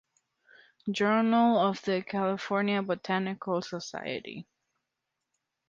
[0.89, 4.47] Journal of the California Botanical Society.